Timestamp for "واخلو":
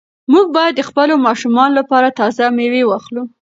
2.87-3.23